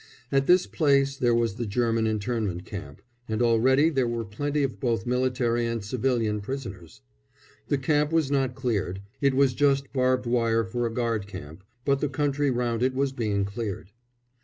At 0.31 0.47
this 0.47 0.65
place 0.65 1.15
there 1.15 1.35
was 1.35 1.53
the 1.57 1.67
German 1.67 2.07
internment 2.07 2.65
camp, 2.65 3.03
and 3.29 3.39
already 3.39 3.91
there 3.91 4.07
were 4.07 4.25
plenty 4.25 4.63
of 4.63 4.79
both 4.79 5.05
military 5.05 5.67
and 5.67 5.85
civilian 5.85 6.41
prisoners. 6.41 7.01
The 7.67 7.77
camp 7.77 8.11
was 8.11 8.31
not 8.31 8.55
cleared 8.55 9.03
it 9.21 9.35
was 9.35 9.53
just 9.53 9.93
barbed 9.93 10.25
wire 10.25 10.63
for 10.63 10.87
a 10.87 10.91
guard 10.91 11.27
camp 11.27 11.63
but 11.85 11.99
the 11.99 12.09
country 12.09 12.49
round 12.49 12.81
it 12.81 12.95
was 12.95 13.11
being 13.11 13.45
cleared. 13.45 13.91